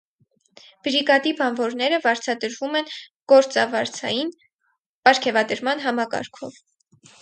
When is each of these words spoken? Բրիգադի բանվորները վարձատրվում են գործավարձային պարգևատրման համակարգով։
Բրիգադի 0.87 1.33
բանվորները 1.41 1.99
վարձատրվում 2.07 2.79
են 2.81 2.91
գործավարձային 3.35 4.35
պարգևատրման 5.07 5.89
համակարգով։ 5.89 6.63